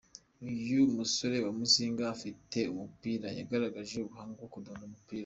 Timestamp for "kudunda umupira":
4.53-5.19